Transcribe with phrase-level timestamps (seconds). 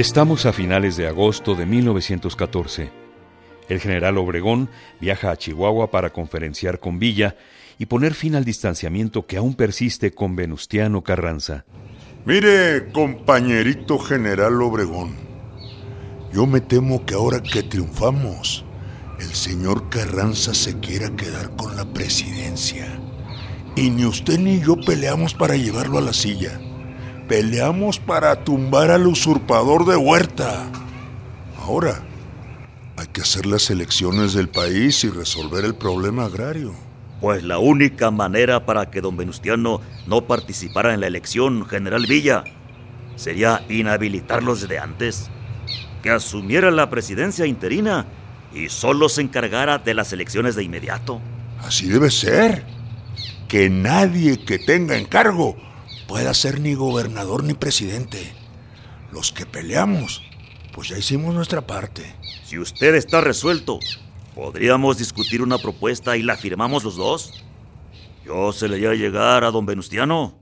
[0.00, 2.90] Estamos a finales de agosto de 1914.
[3.68, 7.36] El general Obregón viaja a Chihuahua para conferenciar con Villa
[7.76, 11.66] y poner fin al distanciamiento que aún persiste con Venustiano Carranza.
[12.24, 15.16] Mire, compañerito general Obregón,
[16.32, 18.64] yo me temo que ahora que triunfamos,
[19.18, 22.86] el señor Carranza se quiera quedar con la presidencia.
[23.76, 26.58] Y ni usted ni yo peleamos para llevarlo a la silla.
[27.30, 30.68] Peleamos para tumbar al usurpador de Huerta.
[31.60, 32.02] Ahora,
[32.96, 36.74] hay que hacer las elecciones del país y resolver el problema agrario.
[37.20, 42.42] Pues la única manera para que don Venustiano no participara en la elección, general Villa,
[43.14, 45.30] sería inhabilitarlos desde antes.
[46.02, 48.06] Que asumiera la presidencia interina
[48.52, 51.20] y solo se encargara de las elecciones de inmediato.
[51.60, 52.64] Así debe ser.
[53.46, 55.69] Que nadie que tenga encargo
[56.10, 58.34] pueda ser ni gobernador ni presidente.
[59.12, 60.24] Los que peleamos,
[60.74, 62.16] pues ya hicimos nuestra parte.
[62.44, 63.78] Si usted está resuelto,
[64.34, 67.44] ¿podríamos discutir una propuesta y la firmamos los dos?
[68.26, 70.39] Yo se le iba a llegar a don Venustiano.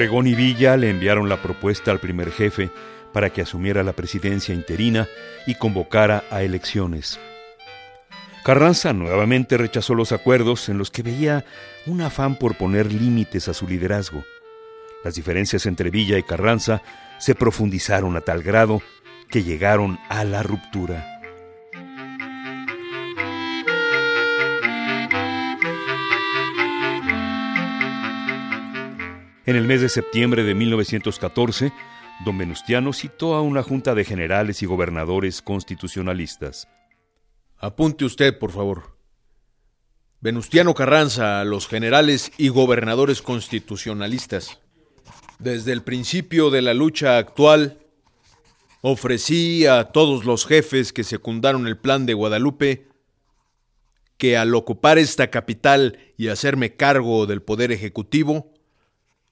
[0.00, 2.70] Obregón y Villa le enviaron la propuesta al primer jefe
[3.12, 5.06] para que asumiera la presidencia interina
[5.46, 7.20] y convocara a elecciones.
[8.42, 11.44] Carranza nuevamente rechazó los acuerdos en los que veía
[11.84, 14.24] un afán por poner límites a su liderazgo.
[15.04, 16.80] Las diferencias entre Villa y Carranza
[17.18, 18.80] se profundizaron a tal grado
[19.28, 21.19] que llegaron a la ruptura.
[29.50, 31.72] En el mes de septiembre de 1914,
[32.24, 36.68] don Venustiano citó a una junta de generales y gobernadores constitucionalistas.
[37.58, 38.96] Apunte usted, por favor.
[40.20, 44.60] Venustiano Carranza a los generales y gobernadores constitucionalistas.
[45.40, 47.80] Desde el principio de la lucha actual,
[48.82, 52.86] ofrecí a todos los jefes que secundaron el plan de Guadalupe
[54.16, 58.52] que al ocupar esta capital y hacerme cargo del poder ejecutivo,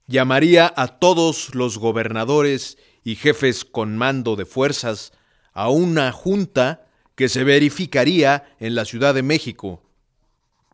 [0.09, 5.13] llamaría a todos los gobernadores y jefes con mando de fuerzas
[5.53, 9.83] a una junta que se verificaría en la Ciudad de México,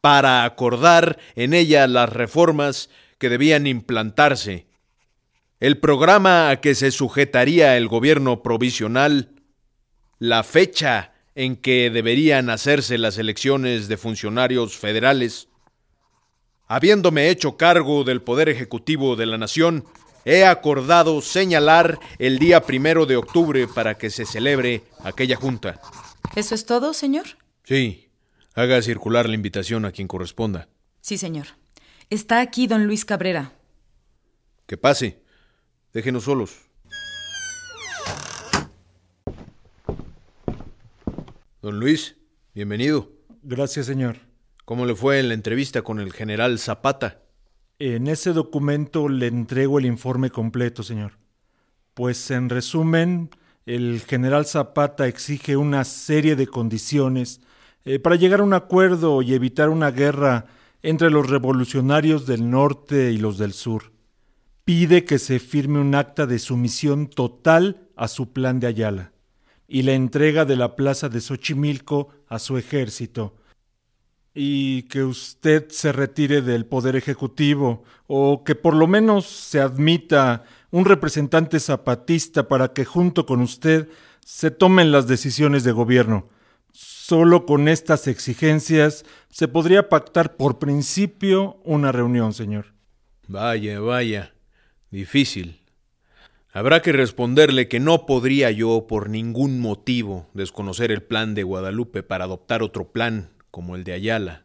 [0.01, 4.67] para acordar en ella las reformas que debían implantarse,
[5.61, 9.33] el programa a que se sujetaría el gobierno provisional,
[10.19, 15.49] la fecha en que deberían hacerse las elecciones de funcionarios federales,
[16.67, 19.85] Habiéndome hecho cargo del Poder Ejecutivo de la Nación,
[20.25, 25.81] he acordado señalar el día primero de octubre para que se celebre aquella junta.
[26.35, 27.27] ¿Eso es todo, señor?
[27.65, 28.09] Sí.
[28.55, 30.69] Haga circular la invitación a quien corresponda.
[31.01, 31.49] Sí, señor.
[32.09, 33.53] Está aquí don Luis Cabrera.
[34.67, 35.21] Que pase.
[35.93, 36.57] Déjenos solos.
[41.61, 42.17] Don Luis,
[42.55, 43.11] bienvenido.
[43.43, 44.19] Gracias, señor.
[44.65, 47.21] ¿Cómo le fue en la entrevista con el general Zapata?
[47.79, 51.19] En ese documento le entrego el informe completo, señor.
[51.93, 53.29] Pues en resumen,
[53.67, 57.43] el general Zapata exige una serie de condiciones
[57.85, 60.47] eh, para llegar a un acuerdo y evitar una guerra
[60.83, 63.93] entre los revolucionarios del norte y los del sur.
[64.65, 69.13] Pide que se firme un acta de sumisión total a su plan de Ayala
[69.69, 73.35] y la entrega de la plaza de Xochimilco a su ejército,
[74.35, 80.45] y que usted se retire del poder ejecutivo, o que por lo menos se admita
[80.71, 83.89] un representante zapatista para que junto con usted
[84.25, 86.29] se tomen las decisiones de gobierno.
[86.73, 92.75] Solo con estas exigencias se podría pactar por principio una reunión, señor.
[93.29, 94.35] Vaya, vaya.
[94.91, 95.61] Difícil.
[96.53, 102.03] Habrá que responderle que no podría yo por ningún motivo desconocer el plan de Guadalupe
[102.03, 104.43] para adoptar otro plan como el de Ayala.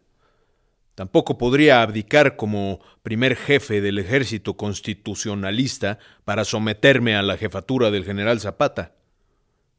[0.94, 8.06] Tampoco podría abdicar como primer jefe del ejército constitucionalista para someterme a la jefatura del
[8.06, 8.94] general Zapata.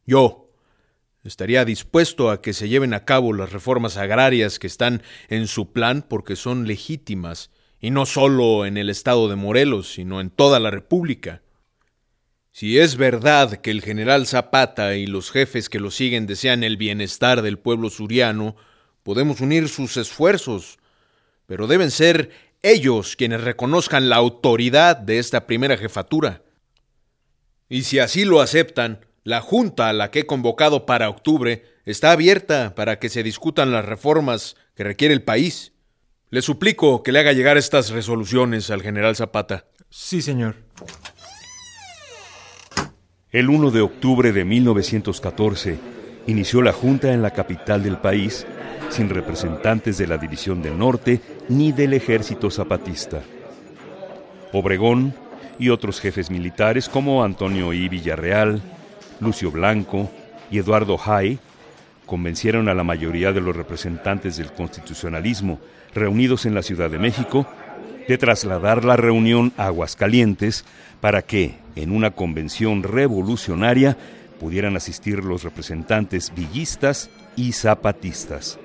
[0.05, 0.51] Yo
[1.23, 5.71] estaría dispuesto a que se lleven a cabo las reformas agrarias que están en su
[5.71, 10.59] plan porque son legítimas, y no solo en el estado de Morelos, sino en toda
[10.59, 11.41] la República.
[12.51, 16.77] Si es verdad que el general Zapata y los jefes que lo siguen desean el
[16.77, 18.57] bienestar del pueblo suriano,
[19.03, 20.79] Podemos unir sus esfuerzos,
[21.47, 22.31] pero deben ser
[22.63, 26.43] ellos quienes reconozcan la autoridad de esta primera jefatura.
[27.69, 32.13] Y si así lo aceptan, la junta a la que he convocado para octubre está
[32.13, 35.73] abierta para que se discutan las reformas que requiere el país.
[36.31, 39.67] Le suplico que le haga llegar estas resoluciones al general Zapata.
[39.89, 40.57] Sí, señor.
[43.31, 48.47] El 1 de octubre de 1914 inició la junta en la capital del país
[48.89, 53.23] sin representantes de la División del Norte ni del ejército zapatista.
[54.53, 55.15] Obregón
[55.59, 57.89] y otros jefes militares como Antonio I.
[57.89, 58.61] Villarreal,
[59.21, 60.11] Lucio Blanco
[60.51, 61.39] y Eduardo Hay
[62.07, 65.61] convencieron a la mayoría de los representantes del constitucionalismo
[65.95, 67.47] reunidos en la Ciudad de México
[68.09, 70.65] de trasladar la reunión a Aguascalientes
[71.01, 73.97] para que, en una convención revolucionaria,
[74.41, 78.59] pudieran asistir los representantes villistas y zapatistas.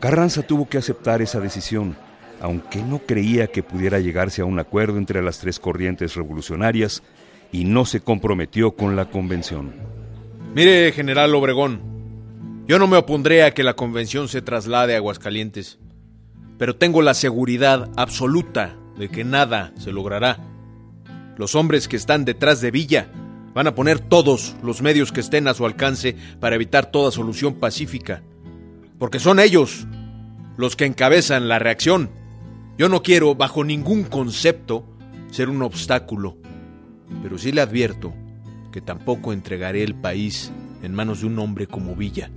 [0.00, 1.96] Carranza tuvo que aceptar esa decisión,
[2.40, 7.04] aunque no creía que pudiera llegarse a un acuerdo entre las tres corrientes revolucionarias
[7.52, 9.72] y no se comprometió con la convención.
[10.54, 11.80] Mire, general Obregón,
[12.66, 15.78] yo no me opondré a que la convención se traslade a Aguascalientes,
[16.58, 20.38] pero tengo la seguridad absoluta de que nada se logrará.
[21.36, 23.08] Los hombres que están detrás de Villa
[23.54, 27.54] van a poner todos los medios que estén a su alcance para evitar toda solución
[27.54, 28.22] pacífica
[28.98, 29.86] porque son ellos
[30.56, 32.10] los que encabezan la reacción.
[32.76, 34.84] Yo no quiero, bajo ningún concepto,
[35.30, 36.36] ser un obstáculo,
[37.22, 38.12] pero sí le advierto
[38.72, 40.52] que tampoco entregaré el país
[40.82, 42.30] en manos de un hombre como Villa,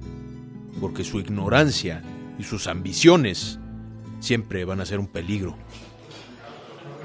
[0.80, 2.04] porque su ignorancia
[2.40, 3.60] y sus ambiciones
[4.19, 5.56] siempre van a ser un peligro.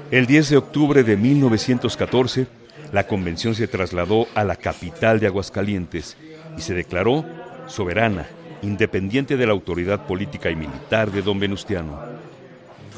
[0.09, 2.47] El 10 de octubre de 1914,
[2.91, 6.17] la convención se trasladó a la capital de Aguascalientes
[6.57, 7.25] y se declaró
[7.67, 8.27] soberana
[8.61, 11.99] independiente de la autoridad política y militar de don Venustiano.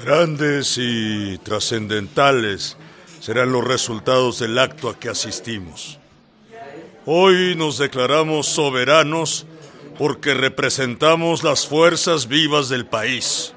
[0.03, 2.77] Grandes y trascendentales
[3.19, 5.99] serán los resultados del acto a que asistimos.
[7.05, 9.45] Hoy nos declaramos soberanos
[9.97, 13.53] porque representamos las fuerzas vivas del país.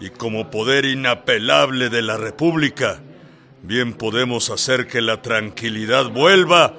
[0.00, 3.00] Y como poder inapelable de la República,
[3.62, 6.74] bien podemos hacer que la tranquilidad vuelva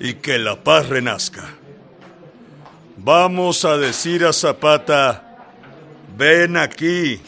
[0.00, 1.44] y que la paz renazca.
[2.96, 5.36] Vamos a decir a Zapata,
[6.16, 7.20] ven aquí,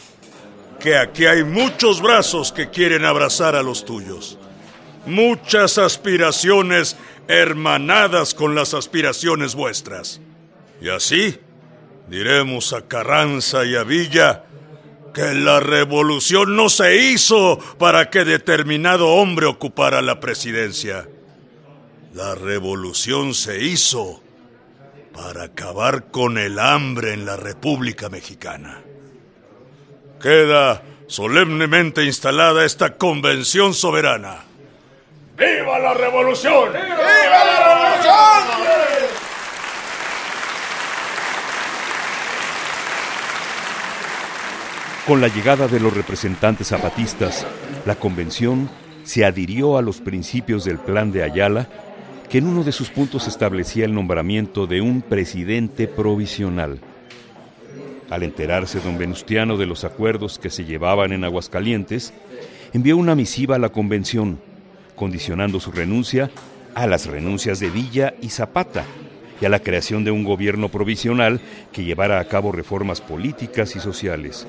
[0.81, 4.39] que aquí hay muchos brazos que quieren abrazar a los tuyos.
[5.07, 6.97] Muchas aspiraciones
[7.29, 10.21] hermanadas con las aspiraciones vuestras.
[10.81, 11.39] Y así
[12.09, 14.45] diremos a Carranza y a Villa
[15.17, 21.09] que la revolución no se hizo para que determinado hombre ocupara la presidencia.
[22.13, 24.21] La revolución se hizo
[25.15, 28.83] para acabar con el hambre en la República Mexicana.
[30.21, 34.45] Queda solemnemente instalada esta convención soberana.
[35.35, 36.73] ¡Viva la revolución!
[36.75, 38.96] ¡Viva, la revolución!
[45.07, 47.47] Con la llegada de los representantes zapatistas,
[47.87, 48.69] la convención
[49.05, 51.69] se adhirió a los principios del plan de Ayala
[52.29, 56.81] que en uno de sus puntos establecía el nombramiento de un presidente provisional.
[58.11, 62.13] Al enterarse don Venustiano de los acuerdos que se llevaban en Aguascalientes,
[62.73, 64.41] envió una misiva a la convención,
[64.97, 66.33] condicionando su renuncia
[66.75, 68.85] a las renuncias de Villa y Zapata
[69.41, 73.79] y a la creación de un gobierno provisional que llevara a cabo reformas políticas y
[73.79, 74.49] sociales.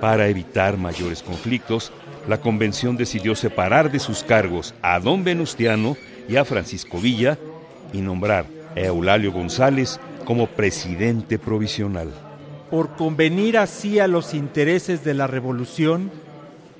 [0.00, 1.92] Para evitar mayores conflictos,
[2.28, 5.96] la convención decidió separar de sus cargos a don Venustiano
[6.28, 7.38] y a Francisco Villa
[7.92, 12.12] y nombrar a Eulalio González como presidente provisional.
[12.70, 16.12] Por convenir así a los intereses de la revolución,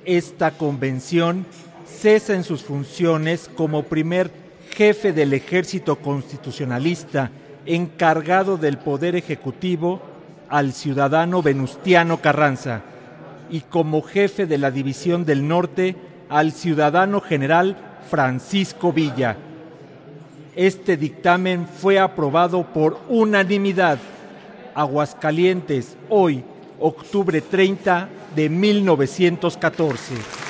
[0.05, 1.45] esta convención
[1.85, 4.31] cesa en sus funciones como primer
[4.71, 7.31] jefe del ejército constitucionalista
[7.65, 10.01] encargado del poder ejecutivo
[10.47, 12.83] al ciudadano Venustiano Carranza
[13.49, 15.95] y como jefe de la División del Norte
[16.29, 17.77] al ciudadano general
[18.09, 19.35] Francisco Villa.
[20.55, 23.97] Este dictamen fue aprobado por unanimidad.
[24.75, 26.43] Aguascalientes, hoy,
[26.79, 30.48] octubre 30 de 1914.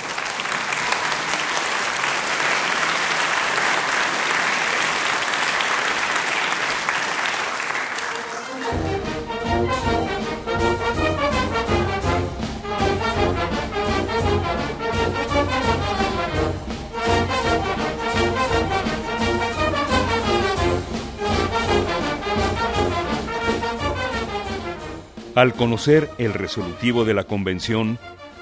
[25.40, 27.98] Al conocer el resolutivo de la convención,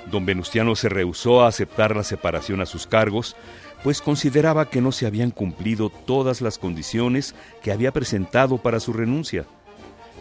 [0.10, 3.36] don Venustiano se rehusó a aceptar la separación a sus cargos,
[3.84, 8.94] pues consideraba que no se habían cumplido todas las condiciones que había presentado para su
[8.94, 9.46] renuncia.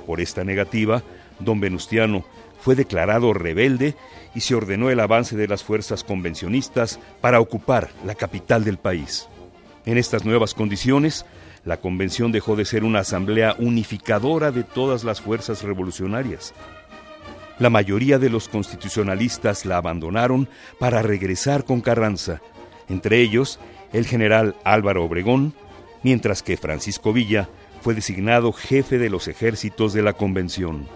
[0.07, 1.03] Por esta negativa,
[1.39, 2.27] don Venustiano
[2.61, 3.97] fue declarado rebelde
[4.35, 9.29] y se ordenó el avance de las fuerzas convencionistas para ocupar la capital del país.
[9.87, 11.25] En estas nuevas condiciones,
[11.67, 16.55] la convención dejó de ser una asamblea unificadora de todas las fuerzas revolucionarias.
[17.59, 22.41] La mayoría de los constitucionalistas la abandonaron para regresar con Carranza,
[22.89, 23.59] entre ellos
[23.93, 25.55] el general Álvaro Obregón,
[26.05, 27.49] mientras que Francisco Villa
[27.83, 30.87] fue designado jefe de los ejércitos de la convención.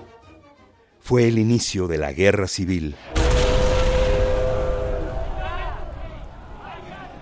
[1.01, 2.95] Fue el inicio de la guerra civil.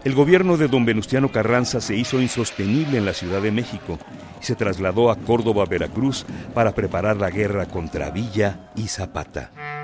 [0.09, 3.99] El gobierno de don Venustiano Carranza se hizo insostenible en la Ciudad de México
[4.41, 6.25] y se trasladó a Córdoba, Veracruz,
[6.55, 9.78] para preparar la guerra contra Villa y Zapata.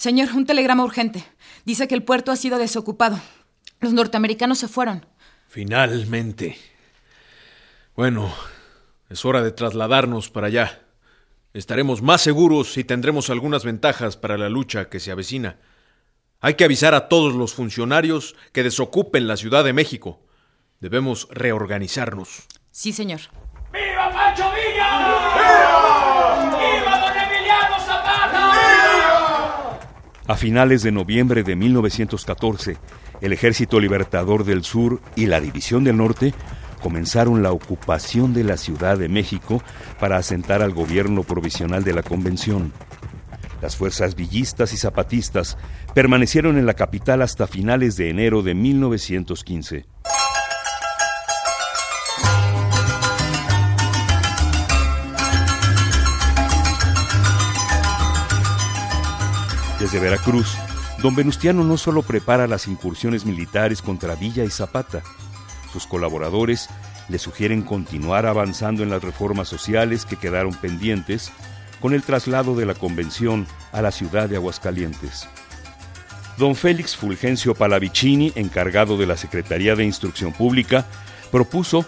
[0.00, 1.22] Señor, un telegrama urgente.
[1.66, 3.20] Dice que el puerto ha sido desocupado.
[3.80, 5.04] Los norteamericanos se fueron.
[5.46, 6.56] Finalmente.
[7.94, 8.32] Bueno,
[9.10, 10.80] es hora de trasladarnos para allá.
[11.52, 15.58] Estaremos más seguros y tendremos algunas ventajas para la lucha que se avecina.
[16.40, 20.22] Hay que avisar a todos los funcionarios que desocupen la Ciudad de México.
[20.80, 22.44] Debemos reorganizarnos.
[22.70, 23.20] Sí, señor.
[30.30, 32.76] A finales de noviembre de 1914,
[33.20, 36.34] el Ejército Libertador del Sur y la División del Norte
[36.80, 39.60] comenzaron la ocupación de la Ciudad de México
[39.98, 42.72] para asentar al gobierno provisional de la Convención.
[43.60, 45.58] Las fuerzas villistas y zapatistas
[45.94, 49.86] permanecieron en la capital hasta finales de enero de 1915.
[59.90, 60.56] Desde Veracruz,
[61.02, 65.02] don Venustiano no solo prepara las incursiones militares contra Villa y Zapata,
[65.72, 66.68] sus colaboradores
[67.08, 71.32] le sugieren continuar avanzando en las reformas sociales que quedaron pendientes
[71.80, 75.26] con el traslado de la convención a la ciudad de Aguascalientes.
[76.38, 80.86] Don Félix Fulgencio Palavicini, encargado de la Secretaría de Instrucción Pública,
[81.32, 81.84] propuso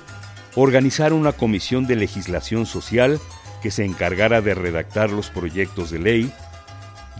[0.56, 3.20] organizar una comisión de legislación social
[3.62, 6.32] que se encargara de redactar los proyectos de ley,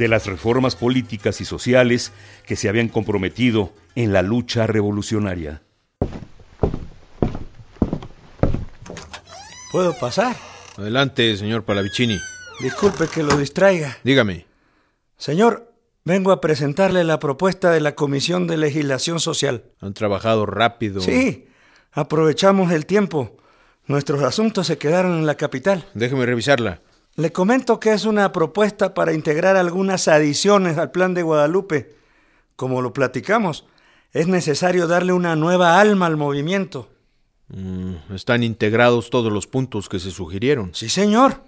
[0.03, 2.11] de las reformas políticas y sociales
[2.45, 5.63] que se habían comprometido en la lucha revolucionaria.
[9.71, 10.35] ¿Puedo pasar?
[10.77, 12.19] Adelante, señor Palavicini.
[12.61, 13.97] Disculpe que lo distraiga.
[14.03, 14.45] Dígame.
[15.17, 15.73] Señor,
[16.05, 19.67] vengo a presentarle la propuesta de la Comisión de Legislación Social.
[19.81, 21.01] Han trabajado rápido.
[21.01, 21.47] Sí,
[21.93, 23.37] aprovechamos el tiempo.
[23.87, 25.87] Nuestros asuntos se quedaron en la capital.
[25.95, 26.81] Déjeme revisarla.
[27.15, 31.95] Le comento que es una propuesta para integrar algunas adiciones al plan de Guadalupe.
[32.57, 33.67] Como lo platicamos,
[34.13, 36.89] es necesario darle una nueva alma al movimiento.
[37.49, 40.75] Mm, están integrados todos los puntos que se sugirieron.
[40.75, 41.43] Sí, señor.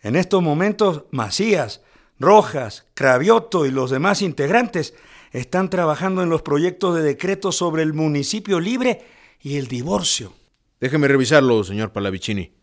[0.00, 1.82] En estos momentos, Macías,
[2.20, 4.94] Rojas, Cravioto y los demás integrantes
[5.32, 9.04] están trabajando en los proyectos de decreto sobre el municipio libre
[9.40, 10.32] y el divorcio.
[10.80, 12.59] Déjeme revisarlo, señor Palavicini.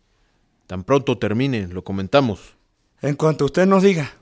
[0.68, 2.58] Tan pronto termine, lo comentamos.
[3.00, 4.12] En cuanto usted nos diga.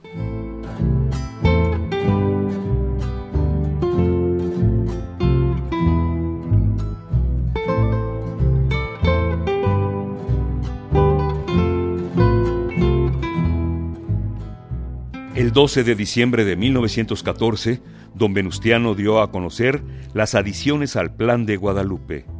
[15.35, 17.81] El 12 de diciembre de 1914,
[18.15, 22.36] don Venustiano dio a conocer las adiciones al Plan de Guadalupe.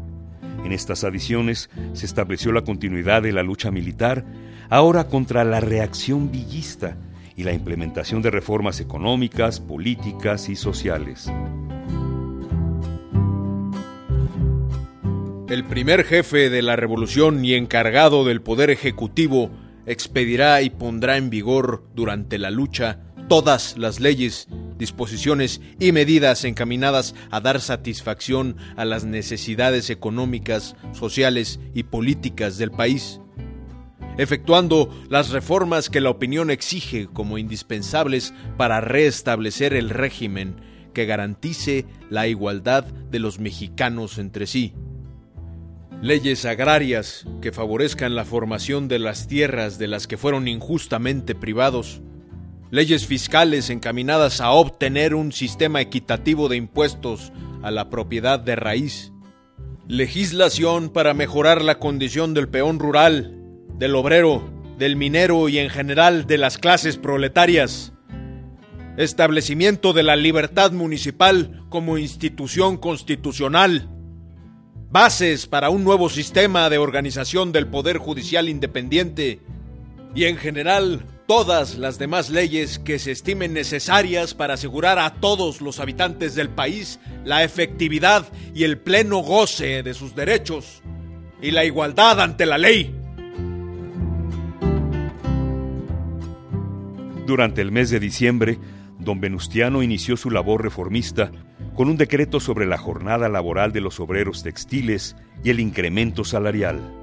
[0.67, 4.25] En estas adiciones se estableció la continuidad de la lucha militar,
[4.69, 6.97] ahora contra la reacción villista
[7.37, 11.31] y la implementación de reformas económicas, políticas y sociales.
[15.47, 19.49] El primer jefe de la revolución y encargado del poder ejecutivo
[19.85, 27.15] expedirá y pondrá en vigor durante la lucha todas las leyes, disposiciones y medidas encaminadas
[27.31, 33.19] a dar satisfacción a las necesidades económicas, sociales y políticas del país,
[34.17, 40.55] efectuando las reformas que la opinión exige como indispensables para restablecer el régimen
[40.93, 44.73] que garantice la igualdad de los mexicanos entre sí.
[46.01, 52.01] Leyes agrarias que favorezcan la formación de las tierras de las que fueron injustamente privados,
[52.69, 57.31] leyes fiscales encaminadas a obtener un sistema equitativo de impuestos
[57.63, 59.13] a la propiedad de raíz,
[59.87, 63.33] legislación para mejorar la condición del peón rural,
[63.77, 67.93] del obrero, del minero y en general de las clases proletarias,
[68.97, 73.89] establecimiento de la libertad municipal como institución constitucional,
[74.89, 79.39] bases para un nuevo sistema de organización del Poder Judicial independiente.
[80.15, 85.61] Y en general todas las demás leyes que se estimen necesarias para asegurar a todos
[85.61, 90.81] los habitantes del país la efectividad y el pleno goce de sus derechos
[91.41, 92.95] y la igualdad ante la ley.
[97.25, 98.57] Durante el mes de diciembre,
[98.97, 101.29] don Venustiano inició su labor reformista
[101.75, 106.96] con un decreto sobre la jornada laboral de los obreros textiles y el incremento salarial.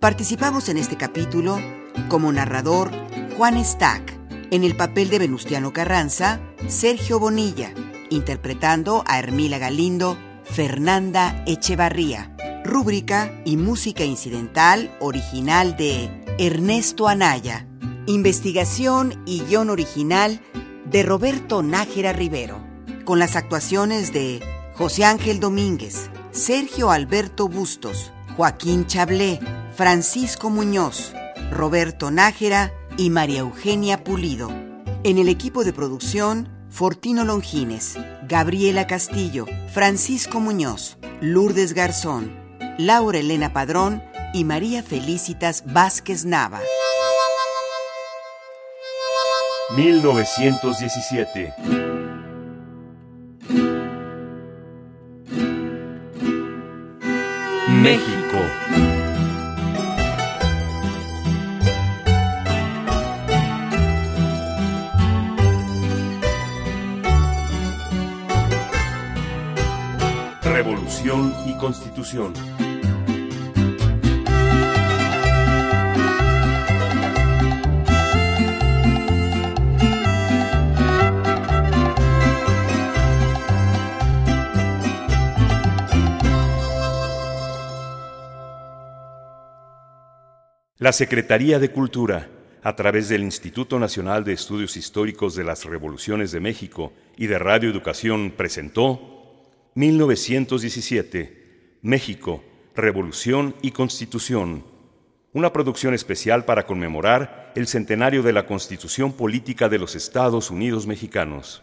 [0.00, 1.60] Participamos en este capítulo
[2.08, 2.90] como narrador
[3.36, 4.18] Juan Stack,
[4.50, 7.74] en el papel de Venustiano Carranza, Sergio Bonilla,
[8.08, 12.34] interpretando a Hermila Galindo, Fernanda Echevarría,
[12.64, 16.08] rúbrica y música incidental original de
[16.38, 17.66] Ernesto Anaya,
[18.06, 20.40] investigación y guion original
[20.86, 22.58] de Roberto Nájera Rivero,
[23.04, 24.40] con las actuaciones de
[24.72, 29.38] José Ángel Domínguez, Sergio Alberto Bustos, Joaquín Chablé,
[29.80, 31.14] Francisco Muñoz,
[31.50, 34.50] Roberto Nájera y María Eugenia Pulido.
[35.04, 42.30] En el equipo de producción, Fortino Longines, Gabriela Castillo, Francisco Muñoz, Lourdes Garzón,
[42.76, 44.02] Laura Elena Padrón
[44.34, 46.60] y María Felicitas Vázquez Nava.
[49.78, 51.54] 1917.
[57.80, 58.79] México.
[71.12, 72.32] Y Constitución.
[90.78, 92.28] La Secretaría de Cultura,
[92.62, 97.40] a través del Instituto Nacional de Estudios Históricos de las Revoluciones de México y de
[97.40, 99.19] Radio Educación, presentó
[99.80, 102.44] 1917, México,
[102.76, 104.62] Revolución y Constitución,
[105.32, 110.86] una producción especial para conmemorar el centenario de la Constitución Política de los Estados Unidos
[110.86, 111.62] Mexicanos.